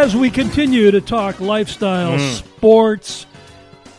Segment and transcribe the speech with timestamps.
[0.00, 2.34] as we continue to talk lifestyle, Mm.
[2.38, 3.26] sports,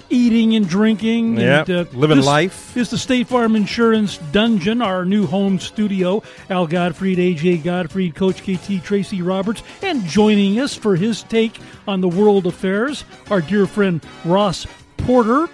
[0.09, 2.75] eating and drinking, Yep, and uh, living life.
[2.75, 6.23] is the State Farm Insurance Dungeon, our new home studio.
[6.49, 12.01] Al Godfried, AJ Godfried, Coach KT, Tracy Roberts, and joining us for his take on
[12.01, 14.65] the world affairs, our dear friend Ross
[14.97, 15.49] Porter.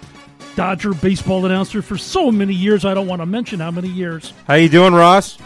[0.56, 2.84] Dodger baseball announcer for so many years.
[2.86, 4.32] I don't want to mention how many years.
[4.46, 5.36] How you doing, Ross?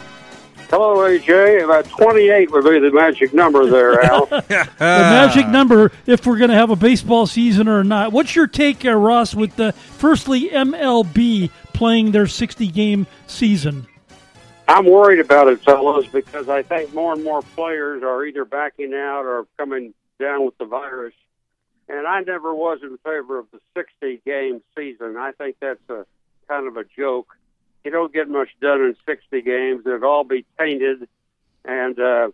[0.73, 1.63] Hello, AJ.
[1.63, 4.25] About 28 would be the magic number there, Al.
[4.25, 4.43] the
[4.79, 8.11] magic number if we're going to have a baseball season or not.
[8.11, 13.85] What's your take, uh, Ross, with the firstly MLB playing their 60 game season?
[14.67, 18.95] I'm worried about it, fellows, because I think more and more players are either backing
[18.95, 21.13] out or coming down with the virus.
[21.87, 25.17] And I never was in favor of the 60 game season.
[25.17, 26.07] I think that's a
[26.47, 27.37] kind of a joke.
[27.83, 29.83] You don't get much done in 60 games.
[29.85, 31.07] It'd all be tainted.
[31.65, 32.29] And uh,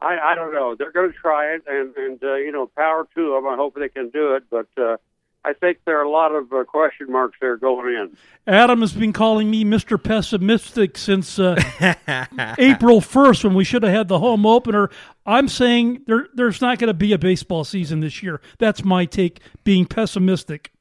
[0.00, 0.74] I, I don't know.
[0.74, 3.46] They're going to try it, and, and uh, you know, power to them.
[3.46, 4.44] I hope they can do it.
[4.50, 4.96] But uh,
[5.44, 8.16] I think there are a lot of uh, question marks there going in.
[8.46, 10.02] Adam has been calling me Mr.
[10.02, 11.54] Pessimistic since uh,
[12.58, 14.90] April 1st when we should have had the home opener.
[15.24, 18.40] I'm saying there, there's not going to be a baseball season this year.
[18.58, 20.72] That's my take, being pessimistic.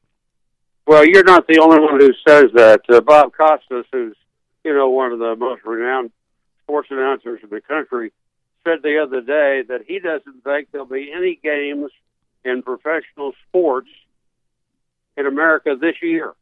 [0.90, 2.82] Well, you're not the only one who says that.
[2.90, 4.18] Uh, Bob Costas, who's
[4.64, 6.10] you know one of the most renowned
[6.64, 8.12] sports announcers in the country,
[8.64, 11.92] said the other day that he doesn't think there'll be any games
[12.44, 13.88] in professional sports
[15.16, 16.34] in America this year.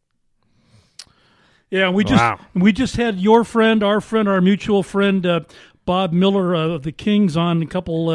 [1.70, 2.40] Yeah, we just Wow.
[2.54, 5.42] we just had your friend, our friend, our mutual friend, uh,
[5.88, 8.10] Bob Miller of the Kings on a couple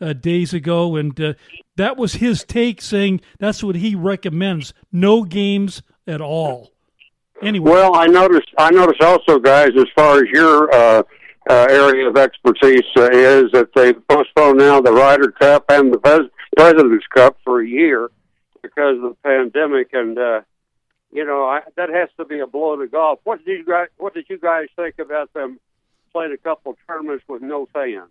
[0.00, 1.34] uh, days ago, and uh,
[1.76, 6.72] that was his take, saying that's what he recommends: no games at all.
[7.42, 8.48] Anyway, Well, I noticed.
[8.56, 11.02] I noticed also, guys, as far as your uh,
[11.50, 15.98] uh, area of expertise uh, is that they postponed now the Ryder Cup and the
[15.98, 18.10] Pres- President's Cup for a year
[18.62, 20.40] because of the pandemic, and uh,
[21.12, 23.20] you know I, that has to be a blow to golf.
[23.24, 23.88] What did you guys?
[23.98, 25.60] What did you guys think about them
[26.12, 28.08] playing a couple tournaments with no fans?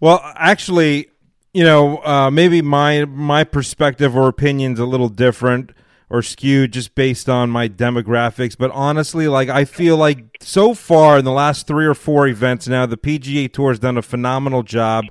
[0.00, 1.10] Well, actually,
[1.52, 5.72] you know, uh, maybe my my perspective or opinion's a little different
[6.12, 8.56] or skewed just based on my demographics.
[8.56, 12.68] But honestly, like I feel like so far in the last three or four events
[12.68, 15.06] now, the PGA Tour has done a phenomenal job.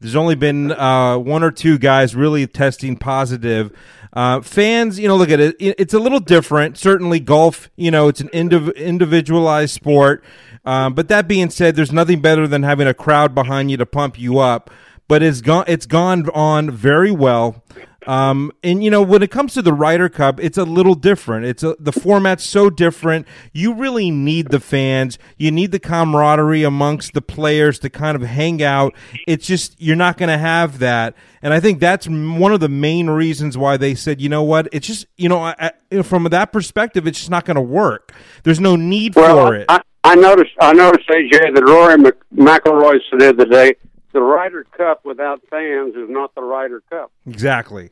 [0.00, 3.70] There's only been uh, one or two guys really testing positive.
[4.12, 5.56] Uh, fans, you know, look at it.
[5.60, 6.78] it- It's a little different.
[6.78, 10.24] Certainly, golf, you know, it's an indiv- individualized sport.
[10.64, 13.86] Um, but that being said, there's nothing better than having a crowd behind you to
[13.86, 14.70] pump you up.
[15.08, 15.64] But it's gone.
[15.66, 17.62] It's gone on very well.
[18.10, 21.46] Um, and you know, when it comes to the Ryder Cup, it's a little different.
[21.46, 23.24] It's a, the format's so different.
[23.52, 25.16] You really need the fans.
[25.36, 28.96] You need the camaraderie amongst the players to kind of hang out.
[29.28, 31.14] It's just you're not going to have that.
[31.40, 34.66] And I think that's one of the main reasons why they said, you know what,
[34.72, 38.12] it's just you know, I, I, from that perspective, it's just not going to work.
[38.42, 39.66] There's no need Well, for it.
[39.68, 40.50] I, I noticed.
[40.60, 43.74] I noticed AJ that Rory Mc, McIlroy said the other day
[44.12, 47.12] the Ryder Cup without fans is not the Ryder Cup.
[47.28, 47.90] Exactly.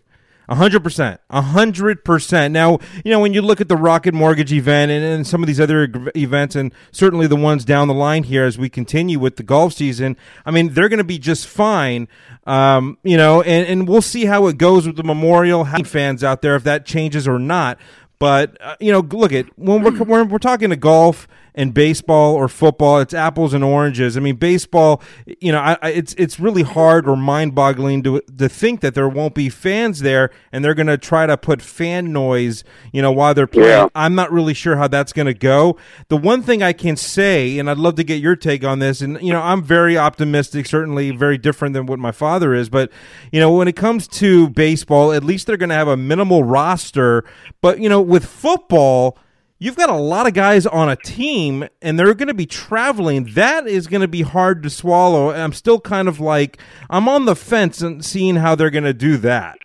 [0.51, 1.21] A hundred percent.
[1.29, 2.55] A hundred percent.
[2.55, 5.47] Now, you know, when you look at the Rocket Mortgage event and, and some of
[5.47, 9.37] these other events, and certainly the ones down the line here as we continue with
[9.37, 10.17] the golf season,
[10.47, 12.09] I mean, they're going to be just fine.
[12.47, 16.41] Um, you know, and, and we'll see how it goes with the Memorial fans out
[16.41, 17.79] there if that changes or not.
[18.19, 22.35] But uh, you know, look at when we're, we're we're talking to golf and baseball
[22.35, 24.17] or football, it's apples and oranges.
[24.17, 25.03] I mean, baseball,
[25.41, 28.95] you know, I, I, it's it's really hard or mind boggling to to think that
[28.95, 33.03] there won't be fans there, and they're going to try to put fan noise, you
[33.03, 33.69] know, while they're playing.
[33.69, 33.89] Yeah.
[33.95, 35.77] I'm not really sure how that's going to go.
[36.09, 39.01] The one thing I can say, and I'd love to get your take on this,
[39.01, 42.91] and you know, I'm very optimistic, certainly very different than what my father is, but
[43.33, 46.45] you know, when it comes to baseball, at least they're going to have a minimal
[46.45, 47.25] roster.
[47.61, 49.19] But you know, with football,
[49.59, 53.25] you've got a lot of guys on a team, and they're going to be traveling.
[53.35, 55.31] That is going to be hard to swallow.
[55.31, 56.59] And I'm still kind of like
[56.89, 59.59] I'm on the fence and seeing how they're going to do that.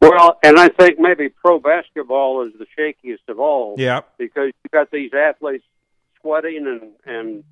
[0.00, 3.74] Well, and I think maybe pro basketball is the shakiest of all.
[3.78, 4.02] Yeah.
[4.16, 5.64] because you've got these athletes
[6.20, 7.44] sweating and and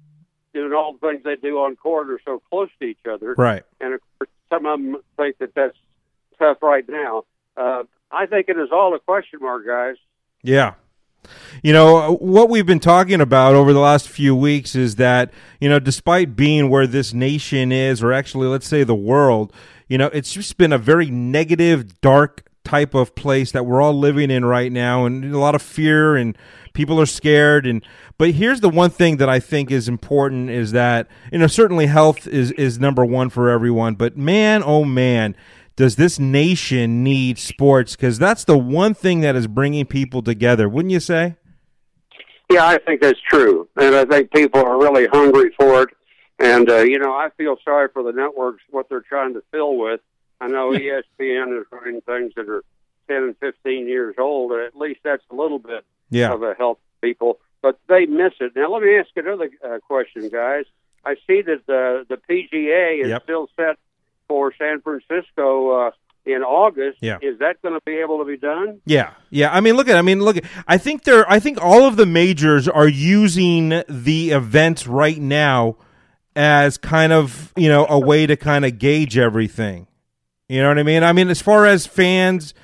[0.54, 3.34] doing all the things they do on court are so close to each other.
[3.36, 3.62] Right.
[3.80, 5.76] And of course, some of them think that that's
[6.38, 7.24] tough right now.
[7.56, 9.96] Uh, I think it is all a question mark, guys.
[10.42, 10.74] Yeah.
[11.62, 15.68] You know, what we've been talking about over the last few weeks is that, you
[15.68, 19.52] know, despite being where this nation is, or actually, let's say the world,
[19.88, 23.94] you know, it's just been a very negative, dark type of place that we're all
[23.94, 26.36] living in right now, and a lot of fear, and
[26.74, 27.64] people are scared.
[27.64, 27.82] And,
[28.18, 31.86] but here's the one thing that I think is important is that, you know, certainly
[31.86, 35.36] health is, is number one for everyone, but man, oh man,
[35.76, 37.96] does this nation need sports?
[37.96, 41.36] Because that's the one thing that is bringing people together, wouldn't you say?
[42.50, 45.88] Yeah, I think that's true, and I think people are really hungry for it.
[46.38, 49.76] And uh, you know, I feel sorry for the networks what they're trying to fill
[49.76, 50.00] with.
[50.40, 52.62] I know ESPN is running things that are
[53.08, 56.32] ten and fifteen years old, and at least that's a little bit Yeah.
[56.32, 57.40] of a help to people.
[57.62, 58.52] But they miss it.
[58.54, 60.66] Now, let me ask another uh, question, guys.
[61.04, 63.22] I see that the the PGA is Yep.
[63.24, 63.76] still set
[64.28, 65.90] for San Francisco uh,
[66.26, 66.98] in August.
[67.00, 67.18] Yeah.
[67.22, 68.80] Is that going to be able to be done?
[68.84, 69.54] Yeah, yeah.
[69.54, 69.96] I mean, look at.
[69.96, 70.36] I mean, look.
[70.36, 71.28] At, I think they're.
[71.30, 75.76] I think all of the majors are using the events right now
[76.34, 79.86] as kind of you know a way to kind of gauge everything.
[80.48, 81.02] You know what I mean?
[81.02, 82.54] I mean, as far as fans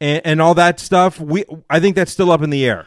[0.00, 1.44] and, and all that stuff, we.
[1.68, 2.86] I think that's still up in the air.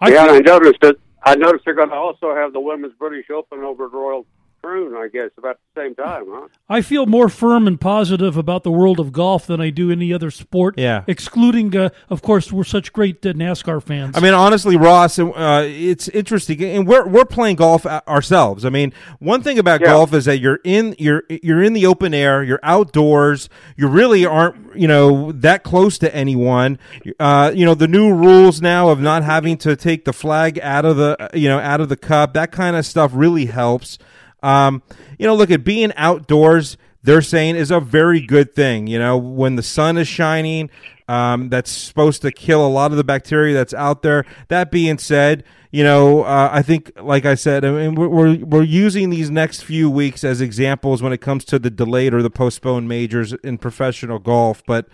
[0.00, 0.96] I yeah, feel- and I noticed that.
[1.22, 4.24] I noticed they're going to also have the Women's British Open over at Royal
[4.62, 6.48] Troon, I guess, about the same time, huh?
[6.68, 10.12] I feel more firm and positive about the world of golf than I do any
[10.12, 10.74] other sport.
[10.78, 11.04] Yeah.
[11.06, 14.16] Excluding, uh, of course, we're such great uh, NASCAR fans.
[14.16, 18.64] I mean, honestly, Ross, uh, it's interesting, and we're we're playing golf ourselves.
[18.64, 19.88] I mean, one thing about Yeah.
[19.88, 24.26] golf is that you're in you're you're in the open air, you're outdoors, you really
[24.26, 26.78] aren't you know that close to anyone.
[27.18, 30.84] Uh, you know, the new rules now of not having to take the flag out
[30.84, 33.98] of the you know out of the cup, that kind of stuff really helps.
[34.42, 34.82] Um,
[35.18, 36.76] you know, look at being outdoors.
[37.02, 38.86] They're saying is a very good thing.
[38.86, 40.70] You know, when the sun is shining,
[41.08, 44.24] um, that's supposed to kill a lot of the bacteria that's out there.
[44.48, 48.62] That being said, you know, uh, I think, like I said, I mean, we're, we're
[48.62, 52.30] using these next few weeks as examples when it comes to the delayed or the
[52.30, 54.62] postponed majors in professional golf.
[54.66, 54.86] But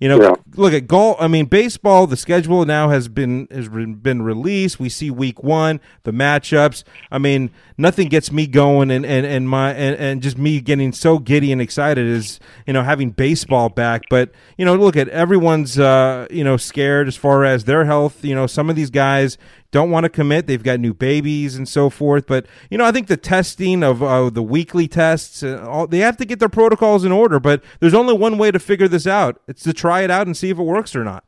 [0.00, 0.34] you know, Yeah.
[0.56, 1.16] look at golf.
[1.20, 2.08] I mean, baseball.
[2.08, 4.80] The schedule now has been has been been released.
[4.80, 6.82] We see week one, the matchups.
[7.12, 10.92] I mean, nothing gets me going, and and, and my and, and just me getting
[10.92, 14.02] so giddy and excited is you know having baseball back.
[14.10, 18.24] But you know, look at everyone's uh, you know scared as far as their health.
[18.24, 19.38] You know, some of these guys
[19.72, 20.46] don't want to commit.
[20.46, 22.26] They've got new babies and so forth.
[22.26, 25.98] But you know, I think the testing of uh, the weekly tests, uh, all, they
[25.98, 27.40] have to get their protocols in order.
[27.40, 29.40] But there's only one way to figure this out.
[29.48, 31.24] It's to try it out and see if it works or not.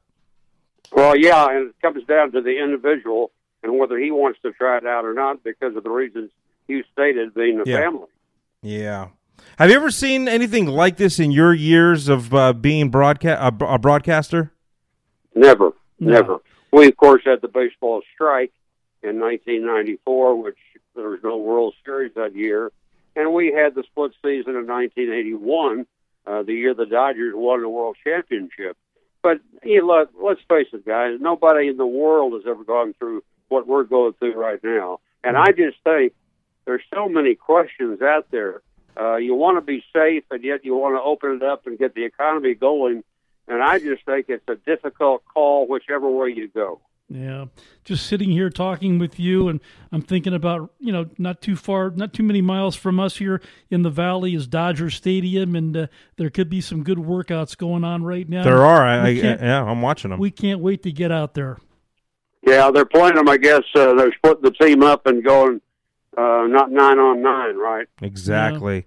[0.93, 3.33] Well, yeah, and it comes down to the individual
[3.65, 6.31] and whether he wants to try it out or not because of the reasons
[6.69, 7.81] you stated, being the Yeah.
[7.81, 8.07] family.
[8.63, 9.09] Yeah.
[9.59, 13.65] Have you ever seen anything like this in your years of uh, being broadcast a,
[13.65, 14.53] a broadcaster?
[15.35, 16.13] Never, No.
[16.13, 16.39] never.
[16.75, 18.53] We, of course, had the baseball strike
[19.01, 20.59] in 1994, which
[20.97, 22.73] there was no World Series that year.
[23.15, 25.87] And we had the split season in 1981,
[26.27, 28.77] uh, the year the Dodgers won the World Championship.
[29.23, 31.19] But you know, look, let's face it, guys.
[31.21, 34.99] Nobody in the world has ever gone through what we're going through right now.
[35.23, 36.13] And I just think
[36.65, 38.63] there's so many questions out there.
[39.01, 41.79] Uh, you want to be safe, and yet you want to open it up and
[41.79, 43.05] get the economy going.
[43.47, 46.81] And I just think it's a difficult call, whichever way you go.
[47.11, 47.47] Yeah,
[47.85, 49.61] just sitting here talking with you, and
[49.93, 53.43] I'm thinking about you know not too far, not too many miles from us here
[53.69, 55.87] in the valley is Dodger Stadium, and uh,
[56.17, 58.43] there could be some good workouts going on right now.
[58.43, 58.83] There are.
[58.87, 60.19] I, I, yeah, I'm watching them.
[60.19, 61.59] We can't wait to get out there.
[62.47, 63.29] Yeah, they're playing them.
[63.29, 65.61] I guess uh, they're splitting the team up and going
[66.17, 67.87] uh, not nine on nine, right?
[68.01, 68.87] exactly.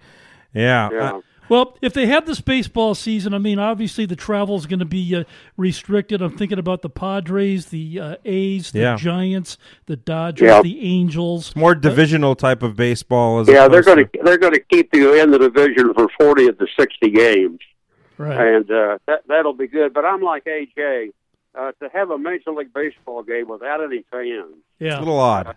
[0.54, 0.90] Yeah.
[0.92, 1.20] Yeah.
[1.48, 4.80] Uh, Well, if they have this baseball season, I mean, obviously the travel is going
[4.80, 5.24] to be uh,
[5.56, 6.22] restricted.
[6.22, 8.96] I'm thinking about the Padres, the uh, A's, the Yeah.
[8.98, 10.62] Giants, the Dodgers, Yeah.
[10.62, 11.56] the Angels.
[11.56, 13.40] more divisional type of baseball.
[13.40, 16.48] As Yeah, they're going to they're going to keep you in the division for forty
[16.48, 17.60] of the sixty games,
[18.18, 18.38] Right.
[18.56, 19.94] and uh, that that'll be good.
[19.94, 21.12] But I'm like AJ
[21.58, 24.54] uh, to have a Major League Baseball game without any fans.
[24.80, 24.98] Yeah.
[24.98, 25.56] a little odd.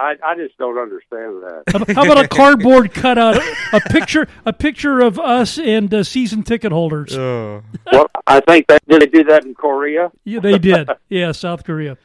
[0.00, 1.62] I, I just don't understand that.
[1.68, 3.36] How how about a cardboard cutout,
[3.72, 7.16] a picture, a picture of us and uh, season ticket holders?
[7.16, 7.60] Uh,
[7.92, 10.10] well, I think that did they do that in Korea?
[10.24, 10.88] Yeah, they did.
[11.10, 11.98] Yeah, South Korea.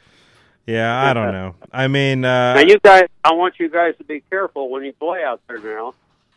[0.66, 1.56] yeah, I don't know.
[1.72, 4.92] I mean, uh, Now, you guys, I want you guys to be careful when you
[4.94, 5.94] play out there now,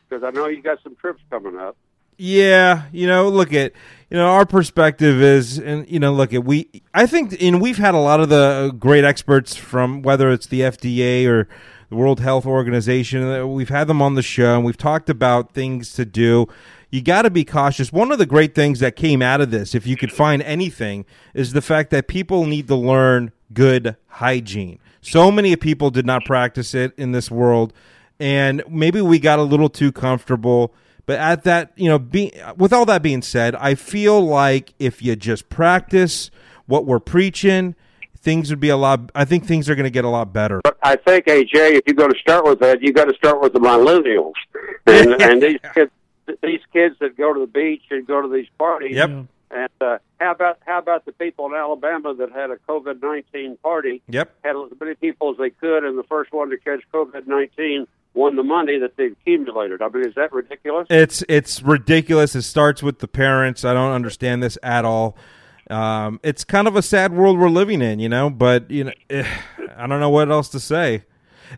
[0.08, 1.76] because I know you got some trips coming up.
[2.20, 3.72] Yeah, you know, look at
[4.10, 6.68] you know our perspective is, and you know, look at we.
[6.92, 10.62] I think, and we've had a lot of the great experts from whether it's the
[10.62, 11.48] FDA or
[11.90, 13.22] the World Health Organization.
[13.22, 16.48] uh, We've had them on the show, and we've talked about things to do.
[16.90, 17.92] You got to be cautious.
[17.92, 21.04] One of the great things that came out of this, if you could find anything,
[21.34, 24.80] is the fact that people need to learn good hygiene.
[25.00, 27.72] So many people did not practice it in this world,
[28.18, 30.74] and maybe we got a little too comfortable.
[31.08, 35.00] But at that, you know, be, with all that being said, I feel like if
[35.00, 36.30] you just practice
[36.66, 37.74] what we're preaching,
[38.14, 39.10] things would be a lot.
[39.14, 40.60] I think things are going to get a lot better.
[40.62, 43.40] But I think AJ, if you're going to start with that, you got to start
[43.40, 44.34] with the millennials,
[44.86, 45.90] and and these kids,
[46.42, 48.94] these kids that go to the beach and go to these parties.
[48.94, 49.08] Yep.
[49.50, 53.56] And uh, how about how about the people in Alabama that had a COVID nineteen
[53.62, 54.02] party?
[54.08, 54.30] Yep.
[54.44, 57.86] Had as many people as they could, and the first one to catch COVID nineteen
[58.14, 59.82] won the money that they accumulated.
[59.82, 60.86] I mean, is that ridiculous?
[60.90, 62.34] It's it's ridiculous.
[62.34, 63.64] It starts with the parents.
[63.64, 65.16] I don't understand this at all.
[65.70, 68.30] Um, it's kind of a sad world we're living in, you know.
[68.30, 71.04] But you know, I don't know what else to say.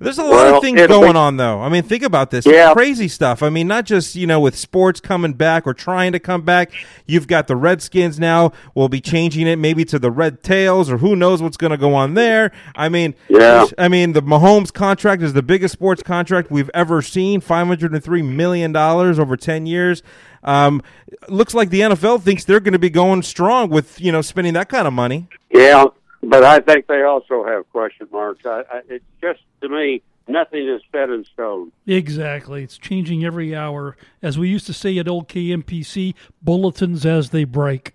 [0.01, 1.61] There's a lot Well, of things going be- on, though.
[1.61, 2.47] I mean, think about this.
[2.47, 2.73] Yeah.
[2.73, 3.43] Crazy stuff.
[3.43, 6.71] I mean, not just, you know, with sports coming back or trying to come back.
[7.07, 8.53] You've got the Redskins now.
[8.75, 11.77] We'll be changing it maybe to the Red Tails or who knows what's going to
[11.77, 12.53] go on there.
[12.75, 13.67] I mean, Yeah.
[13.79, 18.77] I mean, the Mahomes contract is the biggest sports contract we've ever seen $503 million
[18.77, 20.03] over 10 years.
[20.43, 20.83] Um,
[21.29, 24.55] looks like the NFL thinks they're going to be going strong with, you know, spending
[24.55, 25.29] that kind of money.
[25.51, 25.87] Yeah,
[26.31, 28.47] but I think they also have question marks.
[28.47, 31.73] I, I, it's just to me, nothing is set in stone.
[31.87, 32.63] Exactly.
[32.63, 33.97] It's changing every hour.
[34.23, 37.95] As we used to say at old KMPC, bulletins as they break.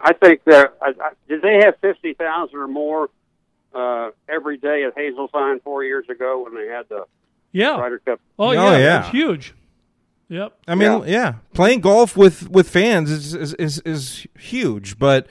[0.00, 3.10] I think that I, I, did they have fifty thousand or more
[3.74, 7.04] uh, every day at Hazeltine four years ago when they had the
[7.50, 7.76] Yeah.
[7.76, 8.20] Ryder Cup.
[8.38, 8.78] Oh, Oh, yeah.
[8.78, 9.00] yeah.
[9.00, 9.54] It's huge.
[10.30, 10.52] Yep.
[10.68, 15.26] I mean, yeah, playing golf with with fans is is is, is huge, but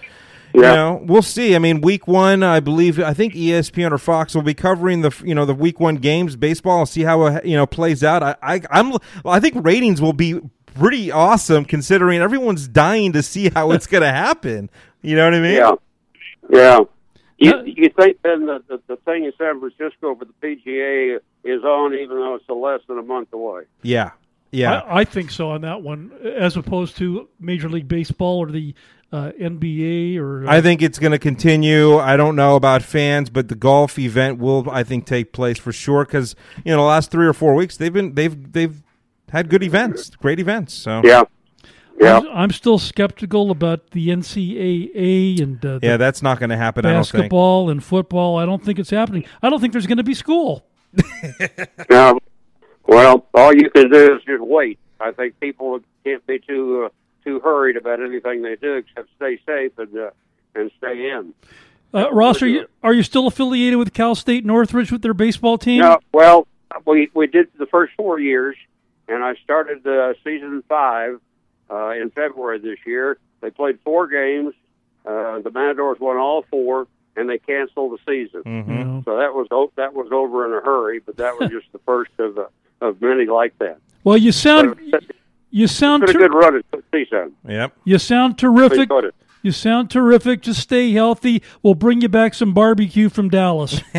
[0.54, 0.76] you Yeah.
[0.76, 1.56] know, we'll see.
[1.56, 5.12] I mean, week one, I believe, I think ESPN or Fox will be covering the
[5.24, 8.24] you know the week one games, baseball, and see how it you know plays out.
[8.24, 8.94] I, I I'm
[9.26, 10.40] I think ratings will be
[10.76, 14.70] pretty awesome considering everyone's dying to see how it's going to happen.
[15.02, 15.56] You know what I mean?
[15.56, 15.72] Yeah,
[16.50, 16.80] yeah.
[17.40, 21.20] You, Uh, you think then the, the the thing in San Francisco for the PGA
[21.44, 23.64] is on, even though it's a less than a month away.
[23.84, 24.10] yeah,
[24.52, 24.80] yeah.
[24.80, 28.74] I, I think so on that one, as opposed to Major League Baseball or the
[29.12, 30.48] uh, NBA or.
[30.48, 31.98] I think it's going to continue.
[31.98, 35.72] I don't know about fans, but the golf event will, I think, take place for
[35.72, 36.06] sure.
[36.06, 38.84] Because you know, the last three or four weeks, they've been they've they've
[39.30, 40.74] had good events, great events.
[40.74, 41.24] So Yeah,
[42.00, 42.18] yeah.
[42.18, 46.58] I'm, I'm still skeptical about the NCAA and uh, the yeah, that's not going to
[46.58, 46.86] happen.
[46.86, 47.24] I don't think.
[47.24, 48.38] basketball and football.
[48.38, 49.26] I don't think it's happening.
[49.42, 50.66] I don't think there's going to be school.
[51.90, 52.18] No,
[52.88, 54.80] well, all you can do is just wait.
[55.00, 56.90] I think people can't be too uh,
[57.24, 60.10] too hurried about anything they do except stay safe and uh,
[60.56, 61.34] and stay in.
[61.94, 65.58] Uh, Ross, are you are you still affiliated with Cal State Northridge with their baseball
[65.58, 65.82] team?
[65.82, 66.48] No, well,
[66.86, 68.56] we we did the first four years,
[69.08, 71.20] and I started uh, season five
[71.72, 73.18] uh, in February this year.
[73.42, 74.54] They played four games.
[75.06, 78.44] Uh, the Matadors won all four, and they canceled the season.
[78.44, 79.06] Mhm.
[79.06, 81.80] So that was o- that was over in a hurry, but that was just the
[81.80, 82.46] first of uh,
[82.82, 83.78] of many like that.
[84.04, 85.04] Well, you sound But
[85.52, 87.34] you sound It's been a ter- good run at season.
[87.48, 87.74] Yep.
[87.86, 88.90] you sound terrific.
[89.44, 90.42] You sound terrific.
[90.42, 91.42] Just stay healthy.
[91.64, 93.80] We'll bring you back some barbecue from Dallas.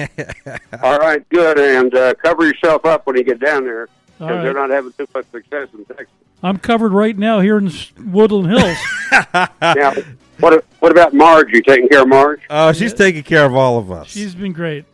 [0.82, 3.88] All right, good, and uh, cover yourself up when you get down there
[4.20, 6.08] All because they're not having too much success in Texas.
[6.42, 7.70] I'm covered right now here in
[8.12, 8.76] Woodland Hills.
[9.62, 9.92] now,
[10.40, 11.48] what what about Marge?
[11.52, 12.42] You taking care of Marge?
[12.50, 14.08] Oh, she's taking care of all of us.
[14.08, 14.84] She's been great.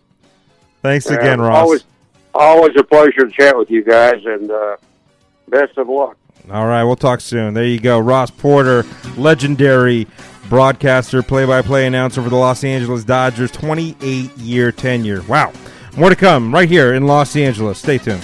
[0.82, 1.56] Thanks again, Uh, Ross.
[1.62, 1.84] Always,
[2.34, 4.76] always a pleasure to chat with you guys, and uh,
[5.48, 6.16] best of luck.
[6.50, 7.54] All right, we'll talk soon.
[7.54, 8.84] There you go, Ross Porter,
[9.16, 10.06] legendary
[10.48, 15.22] broadcaster, play-by-play announcer for the Los Angeles Dodgers, 28-year tenure.
[15.22, 15.52] Wow.
[15.96, 17.78] More to come right here in Los Angeles.
[17.78, 18.22] Stay tuned.